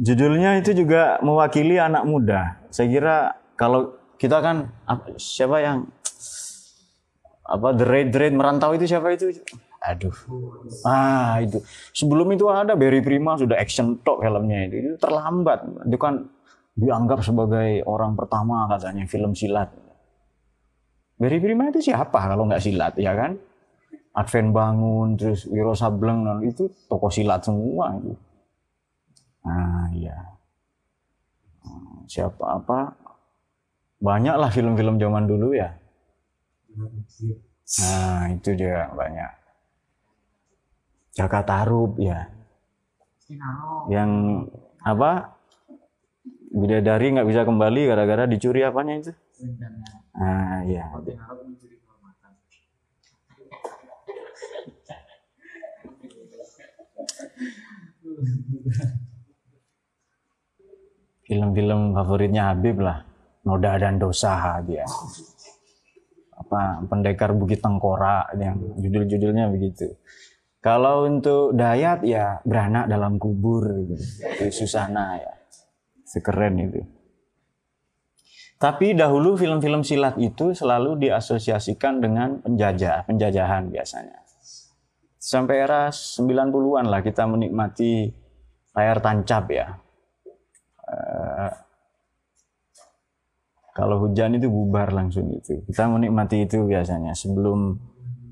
Judulnya 0.00 0.56
itu 0.56 0.72
juga 0.72 1.20
mewakili 1.20 1.76
anak 1.76 2.08
muda. 2.08 2.56
Saya 2.72 2.88
kira 2.88 3.16
kalau 3.60 4.00
kita 4.16 4.40
kan 4.40 4.72
siapa 5.20 5.60
yang 5.60 5.84
apa 7.44 7.68
the 7.76 7.84
red 7.84 8.08
red 8.16 8.32
merantau 8.32 8.72
itu 8.72 8.88
siapa 8.88 9.12
itu? 9.12 9.28
Aduh. 9.80 10.12
Ah, 10.84 11.40
itu. 11.40 11.64
Sebelum 11.96 12.28
itu 12.36 12.44
ada 12.52 12.76
Berry 12.76 13.00
Prima 13.00 13.40
sudah 13.40 13.56
action 13.56 13.96
talk 14.04 14.20
filmnya 14.20 14.68
itu. 14.68 14.74
Itu 14.76 14.96
terlambat. 15.00 15.88
Itu 15.88 15.96
kan 15.96 16.28
dianggap 16.76 17.24
sebagai 17.24 17.80
orang 17.88 18.12
pertama 18.12 18.68
katanya 18.68 19.08
film 19.08 19.32
silat. 19.32 19.72
Berry 21.20 21.40
Prima 21.40 21.68
itu 21.68 21.80
siapa 21.80 22.16
kalau 22.28 22.48
nggak 22.48 22.60
silat 22.64 22.94
ya 23.00 23.12
kan? 23.16 23.36
Advent 24.10 24.50
Bangun, 24.50 25.14
terus 25.14 25.46
Wiro 25.46 25.70
Sableng, 25.70 26.26
itu 26.42 26.66
toko 26.90 27.06
silat 27.08 27.46
semua 27.46 27.94
itu. 27.94 28.12
Nah 29.46 29.86
iya. 29.96 30.16
Siapa 32.10 32.58
apa? 32.58 32.90
Banyak 34.00 34.34
lah 34.34 34.50
film-film 34.50 34.98
zaman 34.98 35.24
dulu 35.30 35.54
ya. 35.54 35.72
Nah 37.80 38.28
itu 38.34 38.50
dia 38.56 38.90
banyak. 38.90 39.39
Jaka 41.20 41.44
Tarub 41.44 42.00
ya. 42.00 42.32
Yang 43.92 44.10
apa? 44.80 45.36
bidadari 46.50 47.14
nggak 47.14 47.28
bisa 47.30 47.46
kembali 47.46 47.86
gara-gara 47.86 48.26
dicuri 48.26 48.66
apanya 48.66 48.98
itu? 48.98 49.12
Ah 50.18 50.66
iya. 50.66 50.90
Film-film 61.30 61.94
favoritnya 61.94 62.50
Habib 62.50 62.82
lah, 62.82 63.06
Noda 63.46 63.78
dan 63.78 64.02
Dosa 64.02 64.58
dia. 64.66 64.82
Apa 66.34 66.82
pendekar 66.90 67.30
Bukit 67.38 67.62
Tengkorak 67.62 68.34
yang 68.34 68.58
judul-judulnya 68.82 69.46
begitu. 69.54 69.94
Kalau 70.60 71.08
untuk 71.08 71.56
Dayat 71.56 72.04
ya 72.04 72.44
beranak 72.44 72.84
dalam 72.84 73.16
kubur 73.16 73.64
gitu. 73.88 74.04
Susana 74.52 75.16
ya 75.16 75.32
sekeren 76.04 76.58
itu. 76.60 76.80
Tapi 78.60 78.92
dahulu 78.92 79.40
film-film 79.40 79.80
silat 79.80 80.20
itu 80.20 80.52
selalu 80.52 81.00
diasosiasikan 81.00 82.04
dengan 82.04 82.44
penjajah, 82.44 83.08
penjajahan 83.08 83.72
biasanya. 83.72 84.20
Sampai 85.16 85.64
era 85.64 85.88
90-an 85.88 86.84
lah 86.92 87.00
kita 87.00 87.24
menikmati 87.24 88.12
layar 88.76 89.00
tancap 89.00 89.48
ya. 89.48 89.80
Uh, 90.84 91.48
kalau 93.72 94.04
hujan 94.04 94.36
itu 94.36 94.52
bubar 94.52 94.92
langsung 94.92 95.32
itu. 95.32 95.64
Kita 95.64 95.88
menikmati 95.88 96.44
itu 96.44 96.60
biasanya 96.68 97.16
sebelum 97.16 97.80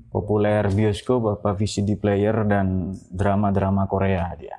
populer 0.09 0.65
bioskop, 0.69 1.39
apa 1.39 1.53
VCD 1.53 1.97
player 1.97 2.45
dan 2.45 2.93
drama-drama 3.13 3.85
Korea 3.85 4.29
dia. 4.37 4.57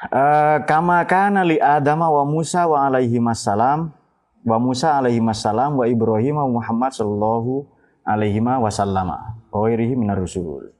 Uh, 0.00 0.64
kama 0.64 1.04
kana 1.04 1.44
li 1.44 1.60
Adam 1.60 2.00
wa 2.00 2.24
Musa 2.24 2.64
wa 2.64 2.88
alaihi 2.88 3.20
wassalam 3.20 3.92
wa 4.48 4.56
Musa 4.56 4.96
alaihi 4.96 5.20
wassalam 5.20 5.76
wa 5.76 5.84
Ibrahim 5.84 6.40
wa 6.40 6.48
Muhammad 6.48 6.96
sallallahu 6.96 7.68
alaihi 8.08 8.40
wasallam 8.40 9.12
wa 9.52 9.68
minar 9.68 10.16
rusul. 10.16 10.72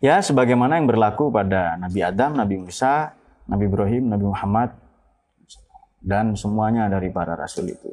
Ya, 0.00 0.20
sebagaimana 0.20 0.76
yang 0.76 0.88
berlaku 0.88 1.32
pada 1.32 1.76
Nabi 1.80 2.04
Adam, 2.04 2.36
Nabi 2.36 2.60
Musa, 2.60 3.16
Nabi 3.48 3.64
Ibrahim, 3.64 4.12
Nabi 4.12 4.24
Muhammad 4.28 4.70
dan 6.04 6.36
semuanya 6.36 6.86
dari 6.92 7.08
para 7.08 7.32
rasul 7.34 7.72
itu. 7.72 7.90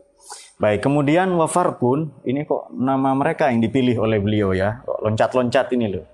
Baik, 0.62 0.86
kemudian 0.86 1.34
wafar 1.34 1.82
pun 1.82 2.14
ini 2.24 2.46
kok 2.46 2.70
nama 2.72 3.12
mereka 3.18 3.50
yang 3.50 3.60
dipilih 3.60 4.06
oleh 4.06 4.22
beliau 4.22 4.54
ya. 4.54 4.86
Loncat-loncat 4.86 5.74
ini 5.74 5.90
loh. 5.90 6.06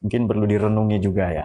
Mungkin 0.00 0.30
perlu 0.30 0.44
direnungi 0.46 0.98
juga 1.02 1.26
ya. 1.34 1.44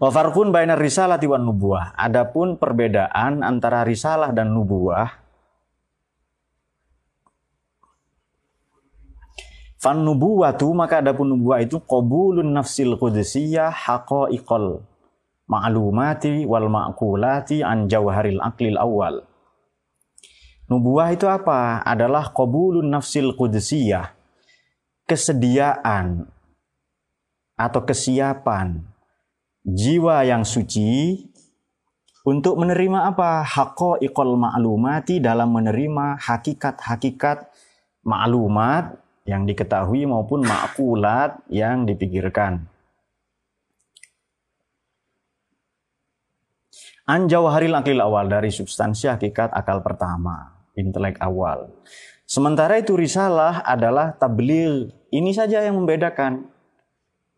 Wa 0.00 0.08
farqun 0.08 0.50
bainar 0.50 0.80
risalati 0.80 1.28
wan 1.30 1.46
nubuwah. 1.46 1.94
Adapun 1.94 2.58
perbedaan 2.58 3.44
antara 3.44 3.86
risalah 3.86 4.32
dan 4.32 4.50
nubuwah 4.50 5.20
Fan 9.80 10.04
nubuwatu 10.04 10.68
maka 10.76 11.00
adapun 11.00 11.32
nubuwah 11.32 11.64
itu 11.64 11.80
qabulun 11.80 12.52
nafsil 12.52 13.00
qudsiyah 13.00 13.72
haqaiqal 13.72 14.84
ma'lumati 15.48 16.44
wal 16.44 16.68
ma'kulati 16.68 17.64
an 17.64 17.88
jawharil 17.88 18.44
aqlil 18.44 18.76
awal. 18.76 19.24
Nubuwah 20.70 21.10
itu 21.10 21.26
apa? 21.26 21.82
Adalah 21.82 22.30
qabulun 22.30 22.86
nafsil 22.86 23.34
qudsiyah. 23.34 24.14
Kesediaan 25.02 26.30
atau 27.58 27.82
kesiapan 27.82 28.78
jiwa 29.66 30.22
yang 30.22 30.46
suci 30.46 31.18
untuk 32.22 32.54
menerima 32.54 33.10
apa? 33.10 33.42
ikol 33.98 34.38
ma'lumati 34.38 35.18
dalam 35.18 35.50
menerima 35.50 36.22
hakikat-hakikat 36.22 37.50
maklumat 38.06 38.94
yang 39.26 39.44
diketahui 39.44 40.06
maupun 40.06 40.46
makulat 40.46 41.42
yang 41.50 41.82
dipikirkan. 41.82 42.70
Anjau 47.10 47.50
haril 47.50 47.74
akil 47.74 47.98
awal 47.98 48.30
dari 48.30 48.54
substansi 48.54 49.10
hakikat 49.10 49.50
akal 49.50 49.82
pertama, 49.82 50.59
intelek 50.78 51.18
awal. 51.22 51.70
Sementara 52.26 52.78
itu 52.78 52.94
risalah 52.94 53.66
adalah 53.66 54.14
tabligh. 54.14 54.94
Ini 55.10 55.30
saja 55.34 55.66
yang 55.66 55.78
membedakan. 55.82 56.46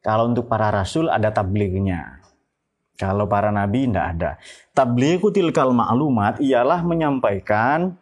Kalau 0.04 0.28
untuk 0.28 0.50
para 0.50 0.68
rasul 0.68 1.08
ada 1.08 1.32
tablighnya. 1.32 2.20
Kalau 3.00 3.24
para 3.24 3.48
nabi 3.48 3.88
tidak 3.88 4.06
ada. 4.18 4.30
Tablighu 4.76 5.32
tilkal 5.32 5.72
ma'lumat 5.72 6.38
ialah 6.44 6.84
menyampaikan 6.84 7.96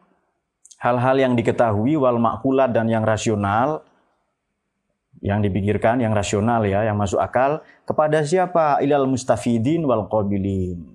hal-hal 0.82 1.16
yang 1.20 1.32
diketahui 1.38 1.94
wal 1.94 2.18
makulat 2.18 2.74
dan 2.74 2.90
yang 2.90 3.06
rasional 3.06 3.86
yang 5.20 5.44
dipikirkan, 5.44 6.00
yang 6.00 6.16
rasional 6.16 6.64
ya, 6.64 6.82
yang 6.88 6.96
masuk 6.96 7.20
akal 7.20 7.60
kepada 7.84 8.24
siapa? 8.24 8.80
Ilal 8.80 9.04
mustafidin 9.04 9.84
wal 9.84 10.08
qabilin. 10.08 10.89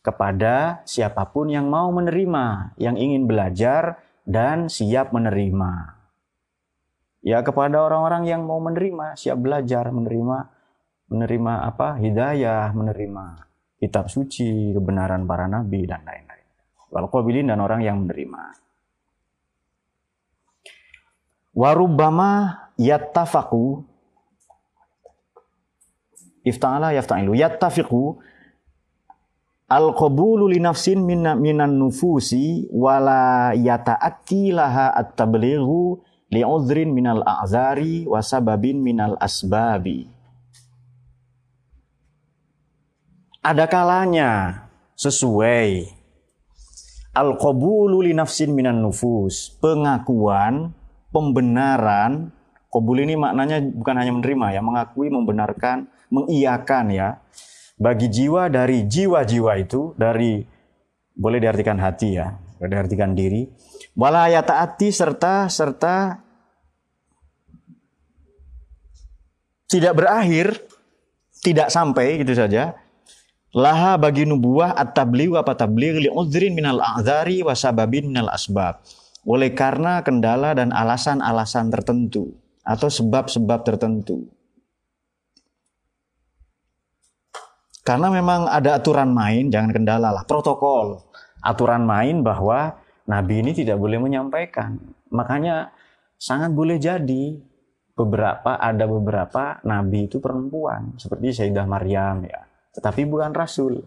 Kepada 0.00 0.86
siapa 0.86 1.28
pun 1.28 1.50
yang 1.50 1.68
mau 1.68 1.90
menerima, 1.90 2.78
yang 2.78 2.94
ingin 2.96 3.26
belajar 3.26 3.98
dan 4.24 4.70
siap 4.70 5.10
menerima. 5.10 5.98
Ya 7.22 7.42
kepada 7.42 7.82
orang-orang 7.82 8.24
yang 8.30 8.46
mau 8.46 8.62
menerima, 8.62 9.18
siap 9.18 9.42
belajar, 9.42 9.90
menerima 9.90 10.58
menerima 11.08 11.52
apa? 11.64 11.96
hidayah, 11.98 12.70
menerima 12.76 13.24
kitab 13.80 14.10
suci, 14.12 14.76
kebenaran 14.76 15.24
para 15.24 15.48
nabi 15.48 15.88
dan 15.88 16.04
lain-lain. 16.04 16.46
Wal 16.92 17.08
qabilin 17.08 17.48
dan 17.48 17.60
orang 17.62 17.80
yang 17.84 18.04
menerima. 18.04 18.58
Warubama 21.58 22.54
yattafaqu 22.78 23.82
ifta'ala 26.46 26.94
yafta'ilu 26.94 27.34
yattafiqu 27.34 28.22
al-qabulu 29.68 30.48
li 30.48 30.58
nafsin 30.58 31.04
minan 31.04 31.76
nufusi 31.76 32.66
wala 32.72 33.52
yata'atti 33.52 34.56
laha 34.56 34.96
at-tablighu 34.96 36.00
li'udhrin 36.32 36.92
minal 36.92 37.20
a'zari 37.20 38.08
wa 38.08 38.24
sababin 38.24 38.80
minal 38.80 39.16
asbabi. 39.20 40.08
Ada 43.44 43.64
kalanya 43.68 44.64
sesuai 44.96 45.88
al-qabulu 47.16 48.04
li 48.04 48.12
nafsin 48.12 48.52
minan 48.52 48.80
nufus, 48.84 49.56
pengakuan, 49.60 50.72
pembenaran, 51.12 52.32
qabul 52.68 53.00
ini 53.00 53.16
maknanya 53.16 53.62
bukan 53.62 53.96
hanya 53.96 54.12
menerima 54.12 54.46
ya, 54.58 54.60
mengakui, 54.60 55.08
membenarkan, 55.08 55.88
mengiyakan 56.12 56.86
ya. 56.92 57.08
Bagi 57.78 58.10
jiwa 58.10 58.50
dari 58.50 58.84
jiwa-jiwa 58.84 59.52
itu 59.62 59.94
dari 59.94 60.42
boleh 61.14 61.38
diartikan 61.38 61.78
hati 61.78 62.18
ya, 62.18 62.34
boleh 62.58 62.70
diartikan 62.74 63.14
diri 63.14 63.46
wala 63.98 64.30
taati 64.30 64.94
serta 64.94 65.50
serta 65.50 66.22
tidak 69.68 70.00
berakhir, 70.00 70.56
tidak 71.44 71.68
sampai 71.68 72.24
gitu 72.24 72.32
saja. 72.32 72.72
Laha 73.52 74.00
bagi 74.00 74.24
nubuah 74.24 74.76
at-tabligh 74.76 75.36
apa 75.36 75.56
tabligh 75.56 76.04
li 76.04 76.08
udhrin 76.08 76.56
minal 76.56 76.80
a'dzari 76.80 77.44
wa 77.44 77.52
sababin 77.52 78.08
minal 78.08 78.32
asbab. 78.32 78.80
Oleh 79.28 79.52
karena 79.52 80.00
kendala 80.00 80.56
dan 80.56 80.72
alasan-alasan 80.72 81.68
tertentu 81.68 82.32
atau 82.64 82.88
sebab-sebab 82.88 83.60
tertentu. 83.64 84.28
Karena 87.88 88.12
memang 88.12 88.44
ada 88.44 88.76
aturan 88.76 89.08
main, 89.16 89.48
jangan 89.48 89.72
kendala 89.72 90.12
lah, 90.12 90.24
protokol. 90.28 91.08
Aturan 91.40 91.88
main 91.88 92.20
bahwa 92.20 92.76
Nabi 93.08 93.40
ini 93.40 93.56
tidak 93.56 93.80
boleh 93.80 93.96
menyampaikan. 93.96 94.76
Makanya 95.08 95.72
sangat 96.20 96.52
boleh 96.52 96.76
jadi 96.76 97.40
beberapa 97.96 98.60
ada 98.60 98.84
beberapa 98.84 99.58
nabi 99.64 100.06
itu 100.06 100.20
perempuan 100.20 100.94
seperti 101.00 101.32
Sayyidah 101.32 101.64
Maryam 101.64 102.28
ya. 102.28 102.44
Tetapi 102.76 103.08
bukan 103.08 103.32
rasul. 103.32 103.80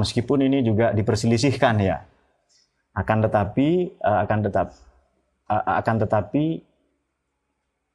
Meskipun 0.00 0.48
ini 0.48 0.64
juga 0.64 0.96
diperselisihkan 0.96 1.76
ya. 1.84 2.00
Akan 2.96 3.20
tetapi 3.20 3.68
eh, 3.92 4.18
akan 4.24 4.38
tetap 4.40 4.72
eh, 5.52 5.64
akan 5.84 5.96
tetapi 6.00 6.44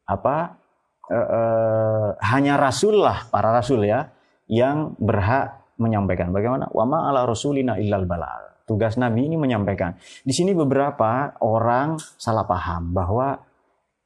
apa 0.02 0.60
uh, 1.08 1.16
uh, 1.16 2.08
hanya 2.36 2.60
rasul 2.60 3.00
lah 3.00 3.32
para 3.32 3.48
rasul 3.56 3.80
ya 3.88 4.12
yang 4.52 5.00
berhak 5.00 5.64
menyampaikan 5.80 6.36
bagaimana 6.36 6.68
wama 6.76 7.08
ala 7.08 7.24
rasulina 7.24 7.80
illal 7.80 8.04
balal 8.04 8.52
Tugas 8.72 8.96
Nabi 8.96 9.28
ini 9.28 9.36
menyampaikan. 9.36 10.00
Di 10.24 10.32
sini 10.32 10.56
beberapa 10.56 11.36
orang 11.44 12.00
salah 12.16 12.48
paham 12.48 12.96
bahwa 12.96 13.36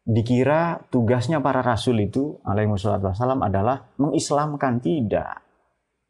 dikira 0.02 0.82
tugasnya 0.90 1.38
para 1.38 1.62
rasul 1.62 2.02
itu 2.02 2.42
alaihi 2.42 2.74
wassalam 2.74 3.46
adalah 3.46 3.94
mengislamkan 4.02 4.82
tidak. 4.82 5.46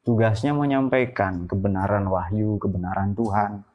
Tugasnya 0.07 0.55
menyampaikan 0.55 1.51
kebenaran 1.51 2.07
wahyu, 2.07 2.55
kebenaran 2.55 3.11
Tuhan. 3.11 3.65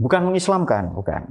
Bukan 0.00 0.22
mengislamkan, 0.32 0.94
bukan. 0.96 1.28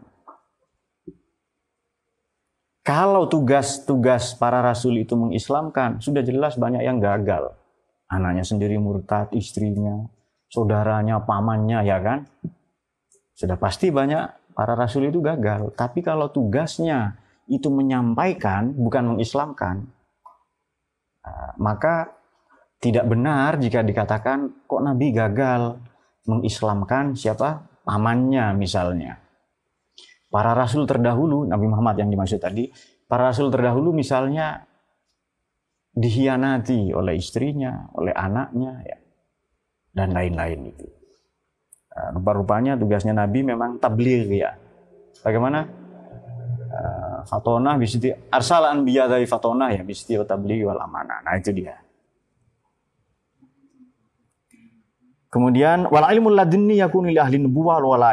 Kalau 2.86 3.26
tugas-tugas 3.26 4.38
para 4.38 4.62
rasul 4.62 5.02
itu 5.02 5.18
mengislamkan, 5.18 6.04
sudah 6.04 6.22
jelas 6.22 6.54
banyak 6.60 6.86
yang 6.86 7.02
gagal. 7.02 7.56
Anaknya 8.08 8.44
sendiri 8.48 8.80
murtad, 8.80 9.32
istrinya, 9.36 10.08
saudaranya, 10.48 11.24
pamannya, 11.28 11.84
ya 11.84 12.00
kan? 12.00 12.24
Sudah 13.36 13.60
pasti 13.60 13.92
banyak 13.92 14.56
para 14.56 14.74
rasul 14.74 15.12
itu 15.12 15.20
gagal. 15.20 15.76
Tapi 15.76 16.00
kalau 16.02 16.32
tugasnya 16.32 17.20
itu 17.52 17.68
menyampaikan, 17.68 18.72
bukan 18.74 19.16
mengislamkan, 19.16 19.86
eh, 21.24 21.52
maka 21.60 22.16
tidak 22.78 23.10
benar 23.10 23.58
jika 23.58 23.82
dikatakan 23.82 24.68
kok 24.70 24.82
Nabi 24.86 25.10
gagal 25.10 25.82
mengislamkan 26.28 27.16
siapa? 27.18 27.66
Pamannya 27.88 28.52
misalnya. 28.54 29.16
Para 30.28 30.52
rasul 30.52 30.84
terdahulu, 30.84 31.48
Nabi 31.48 31.72
Muhammad 31.72 32.04
yang 32.04 32.12
dimaksud 32.12 32.44
tadi, 32.44 32.68
para 33.08 33.32
rasul 33.32 33.48
terdahulu 33.48 33.96
misalnya 33.96 34.67
dihianati 35.98 36.94
oleh 36.94 37.18
istrinya, 37.18 37.90
oleh 37.98 38.14
anaknya, 38.14 38.86
ya 38.86 38.98
dan 39.98 40.14
lain-lain 40.14 40.70
itu. 40.70 40.86
Nah, 41.90 42.14
rupa-rupanya 42.14 42.78
tugasnya 42.78 43.18
Nabi 43.18 43.42
memang 43.42 43.82
tabligh 43.82 44.30
ya. 44.30 44.54
Bagaimana? 45.26 45.66
Fatona 47.26 47.74
bisti 47.82 48.14
arsal 48.30 48.70
anbiya 48.70 49.10
dari 49.10 49.26
fatona 49.26 49.74
ya 49.74 49.82
bisti 49.82 50.14
tabligh 50.22 50.70
wal 50.70 50.78
amanah. 50.78 51.26
Nah 51.26 51.34
itu 51.34 51.50
dia. 51.50 51.74
Kemudian 55.34 55.90
wal 55.90 56.06
ilmu 56.06 56.30
ladunni 56.30 56.78
yakunu 56.78 57.10
li 57.10 57.18
ahli 57.18 57.42
nubuwah 57.42 57.82
wal. 57.82 58.06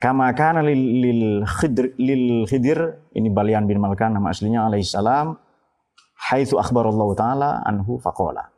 Kama 0.00 0.32
kana 0.32 0.64
lil, 0.64 1.44
khidir 1.44 3.00
ini 3.12 3.28
Balian 3.28 3.68
bin 3.68 3.76
Malkan 3.76 4.16
nama 4.16 4.32
aslinya 4.32 4.64
alaihi 4.64 4.84
salam 4.84 5.36
haitsu 6.16 6.56
akhbarallahu 6.56 7.12
taala 7.12 7.60
anhu 7.64 8.00
faqala 8.00 8.56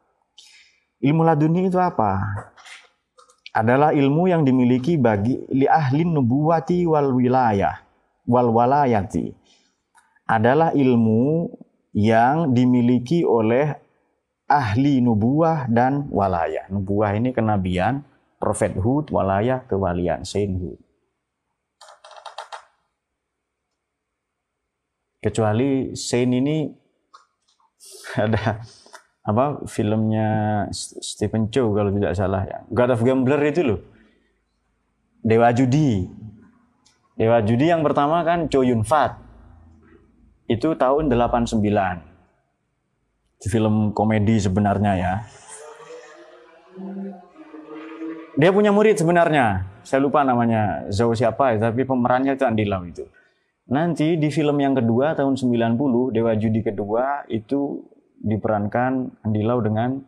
Ilmu 0.99 1.23
laduni 1.23 1.71
itu 1.71 1.79
apa? 1.79 2.19
Adalah 3.55 3.95
ilmu 3.95 4.27
yang 4.27 4.43
dimiliki 4.43 4.99
bagi 4.99 5.39
li 5.55 5.63
ahli 5.63 6.03
nubuwati 6.03 6.83
wal 6.91 7.15
wilayah 7.15 7.87
wal 8.27 8.51
walayati. 8.51 9.31
Adalah 10.27 10.75
ilmu 10.75 11.49
yang 11.95 12.51
dimiliki 12.51 13.23
oleh 13.23 13.73
ahli 14.51 15.01
nubuah 15.01 15.71
dan 15.71 16.11
walayah. 16.11 16.67
Nubuah 16.69 17.15
ini 17.15 17.31
kenabian, 17.33 18.05
prophethood, 18.37 19.09
walayah 19.15 19.65
kewalian, 19.71 20.27
sainthood. 20.27 20.77
Kecuali 25.19 25.99
saint 25.99 26.31
ini 26.31 26.88
ada 28.25 28.63
apa 29.29 29.61
filmnya 29.69 30.29
Stephen 30.73 31.53
Chow 31.53 31.77
kalau 31.77 31.93
tidak 31.93 32.17
salah 32.17 32.49
ya. 32.49 32.65
God 32.73 32.97
of 32.97 33.05
Gambler 33.05 33.41
itu 33.45 33.61
loh. 33.61 33.81
Dewa 35.21 35.53
Judi. 35.53 36.09
Dewa 37.19 37.45
Judi 37.45 37.69
yang 37.69 37.85
pertama 37.85 38.25
kan 38.25 38.49
Cho 38.49 38.65
Yun 38.65 38.81
Fat. 38.89 39.21
Itu 40.49 40.73
tahun 40.81 41.13
89. 41.13 41.61
Itu 43.37 43.47
film 43.53 43.93
komedi 43.93 44.41
sebenarnya 44.41 44.93
ya. 44.97 45.15
Dia 48.39 48.51
punya 48.55 48.73
murid 48.73 48.97
sebenarnya. 48.97 49.69
Saya 49.85 50.01
lupa 50.01 50.25
namanya 50.25 50.89
Zhou 50.89 51.13
siapa 51.13 51.59
tapi 51.61 51.85
pemerannya 51.85 52.33
itu 52.33 52.49
Andi 52.49 52.65
Lau 52.65 52.87
itu. 52.89 53.05
Nanti 53.69 54.17
di 54.17 54.29
film 54.33 54.57
yang 54.65 54.73
kedua 54.73 55.13
tahun 55.13 55.37
90, 55.37 56.17
Dewa 56.17 56.33
Judi 56.41 56.65
kedua 56.65 57.29
itu 57.29 57.85
diperankan 58.17 59.23
Andi 59.29 59.45
Lau 59.45 59.61
dengan 59.61 60.01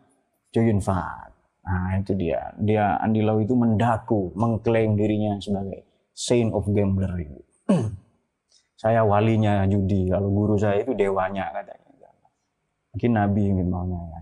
Jo 0.49 0.65
Yun 0.65 0.81
Fat. 0.81 1.29
Nah 1.61 1.93
itu 2.01 2.17
dia. 2.17 2.51
Dia 2.57 2.97
Andi 2.97 3.21
Lau 3.21 3.37
itu 3.37 3.53
mendaku, 3.53 4.33
mengklaim 4.33 4.97
dirinya 4.97 5.37
sebagai 5.37 6.09
saint 6.11 6.49
of 6.57 6.65
gambler 6.73 7.13
saya 8.81 9.05
walinya 9.05 9.63
judi, 9.69 10.09
kalau 10.09 10.27
guru 10.33 10.57
saya 10.57 10.81
itu 10.81 10.97
dewanya 10.97 11.53
katanya. 11.53 11.91
Mungkin 12.91 13.11
nabi 13.15 13.43
mungkin 13.47 13.67
maunya 13.71 13.99
ya. 14.03 14.21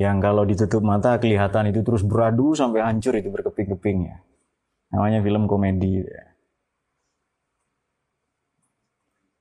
Yang 0.00 0.16
kalau 0.24 0.42
ditutup 0.48 0.82
mata 0.82 1.20
kelihatan 1.20 1.70
itu 1.70 1.84
terus 1.84 2.02
beradu 2.02 2.56
sampai 2.56 2.80
hancur 2.82 3.14
itu 3.14 3.28
berkeping-keping 3.28 4.08
ya. 4.08 4.16
Namanya 4.96 5.20
film 5.20 5.44
komedi. 5.44 6.02
Ya. 6.02 6.29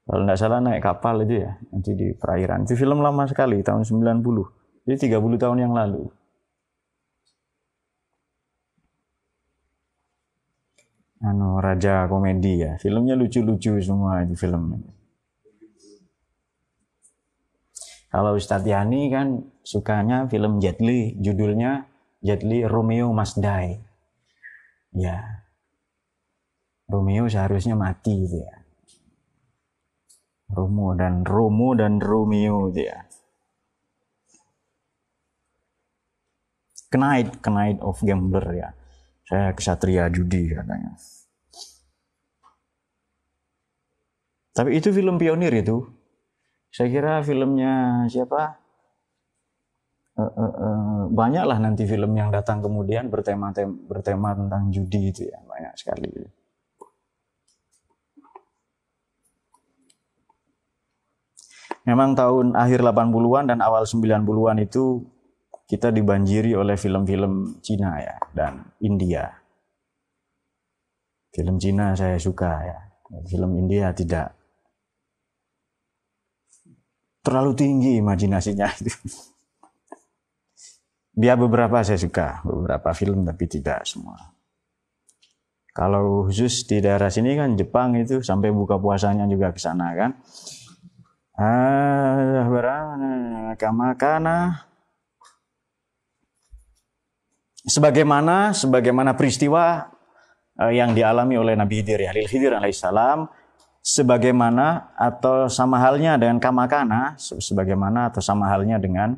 Kalau 0.10 0.26
tidak 0.26 0.40
salah 0.42 0.58
naik 0.58 0.82
kapal 0.82 1.22
itu 1.22 1.46
ya, 1.46 1.54
nanti 1.70 1.94
di 1.94 2.10
perairan. 2.18 2.66
Itu 2.66 2.74
film 2.74 3.06
lama 3.06 3.30
sekali, 3.30 3.62
tahun 3.62 3.86
90. 3.86 4.26
Jadi 4.90 5.06
30 5.06 5.38
tahun 5.38 5.58
yang 5.62 5.74
lalu. 5.78 6.10
Anu, 11.22 11.62
Raja 11.62 12.10
Komedi 12.10 12.58
ya. 12.58 12.74
Filmnya 12.82 13.14
lucu-lucu 13.14 13.78
semua 13.78 14.26
itu 14.26 14.34
film. 14.34 14.82
Kalau 18.10 18.34
Ustadz 18.34 18.66
Yani 18.66 19.14
kan 19.14 19.46
sukanya 19.62 20.26
film 20.26 20.58
Jet 20.58 20.82
Li, 20.82 21.14
judulnya 21.22 21.86
Jet 22.26 22.42
Li 22.42 22.66
Romeo 22.66 23.14
Must 23.14 23.38
Die. 23.38 23.78
Ya, 24.98 25.46
Romeo 26.90 27.30
seharusnya 27.30 27.78
mati 27.78 28.26
gitu 28.26 28.42
ya. 28.42 28.60
Romo 30.50 30.98
dan 30.98 31.22
Romo 31.22 31.78
dan 31.78 32.02
Romeo 32.02 32.74
gitu 32.74 32.90
ya. 32.90 33.06
Knight, 36.90 37.46
Knight 37.46 37.80
of 37.86 38.02
Gambler 38.02 38.46
ya. 38.58 38.70
Saya 39.30 39.54
kesatria 39.54 40.10
judi 40.10 40.50
katanya. 40.50 40.98
Tapi 44.58 44.74
itu 44.74 44.90
film 44.90 45.22
pionir 45.22 45.54
itu. 45.54 45.86
Saya 46.74 46.90
kira 46.90 47.22
filmnya 47.22 48.06
siapa? 48.10 48.58
Uh, 50.20 50.26
uh, 50.26 50.54
uh, 50.60 51.00
banyak 51.14 51.48
lah 51.48 51.62
nanti 51.64 51.88
film 51.88 52.12
yang 52.18 52.28
datang 52.28 52.60
kemudian 52.60 53.08
bertema 53.08 53.56
tem, 53.56 53.72
bertema 53.88 54.36
tentang 54.36 54.68
judi 54.68 55.16
itu 55.16 55.32
ya 55.32 55.40
banyak 55.48 55.74
sekali. 55.80 56.39
Memang 61.88 62.18
tahun 62.18 62.58
akhir 62.58 62.84
80-an 62.84 63.46
dan 63.56 63.60
awal 63.64 63.88
90-an 63.88 64.58
itu 64.60 65.04
kita 65.70 65.94
dibanjiri 65.94 66.58
oleh 66.58 66.76
film-film 66.76 67.62
Cina 67.62 68.02
ya 68.02 68.18
dan 68.34 68.74
India. 68.82 69.30
Film 71.30 71.62
Cina 71.62 71.94
saya 71.94 72.18
suka 72.18 72.52
ya. 72.66 72.80
Film 73.30 73.58
India 73.58 73.94
tidak 73.94 74.34
terlalu 77.22 77.54
tinggi 77.54 77.92
imajinasinya 78.02 78.68
itu. 78.82 78.94
Dia 81.20 81.36
beberapa 81.36 81.84
saya 81.84 82.00
suka, 82.00 82.42
beberapa 82.48 82.96
film 82.96 83.28
tapi 83.28 83.46
tidak 83.46 83.84
semua. 83.84 84.16
Kalau 85.76 86.26
khusus 86.28 86.66
di 86.66 86.82
daerah 86.82 87.12
sini 87.14 87.38
kan 87.38 87.54
Jepang 87.54 87.94
itu 87.96 88.26
sampai 88.26 88.50
buka 88.50 88.82
puasanya 88.82 89.30
juga 89.30 89.54
ke 89.54 89.62
sana 89.62 89.94
kan. 89.94 90.18
Ah, 91.40 92.44
kamakana 93.56 94.68
sebagaimana 97.64 98.52
sebagaimana 98.52 99.16
peristiwa 99.16 99.88
uh, 100.60 100.68
yang 100.68 100.92
dialami 100.92 101.40
oleh 101.40 101.56
Nabi 101.56 101.80
Khidir 101.80 102.04
ya, 102.04 102.12
Khidir 102.12 102.60
alaihissalam 102.60 103.32
sebagaimana 103.80 104.92
atau 105.00 105.48
sama 105.48 105.80
halnya 105.80 106.20
dengan 106.20 106.44
kamakana 106.44 107.16
sebagaimana 107.16 108.12
atau 108.12 108.20
sama 108.20 108.52
halnya 108.52 108.76
dengan 108.76 109.16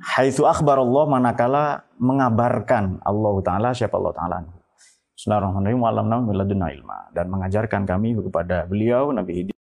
haitsu 0.00 0.48
akhbar 0.48 0.80
Allah 0.80 1.04
manakala 1.12 1.64
mengabarkan 2.00 3.04
Allah 3.04 3.34
taala 3.44 3.76
siapa 3.76 4.00
Allah 4.00 4.16
taala? 4.16 4.36
Bismillahirrahmanirrahim. 5.12 5.82
Wa 5.84 6.72
ilma. 6.72 6.98
Dan 7.12 7.26
mengajarkan 7.28 7.84
kami 7.84 8.16
kepada 8.16 8.64
beliau 8.64 9.12
Nabi 9.12 9.44
Khidir 9.44 9.57